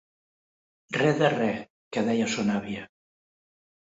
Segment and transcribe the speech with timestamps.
[0.97, 1.51] Re de re,
[1.95, 2.87] que deia son àvia.